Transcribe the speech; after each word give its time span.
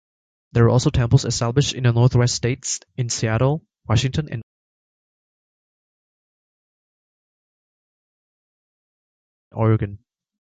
There 0.53 0.63
were 0.63 0.71
also 0.71 0.89
temples 0.89 1.25
established 1.25 1.75
in 1.75 1.83
the 1.83 1.91
Northwest 1.91 2.33
states, 2.33 2.79
in 2.97 3.07
Seattle, 3.09 3.63
Washington 3.87 4.29
and 4.31 4.41
Oregon. 9.51 9.99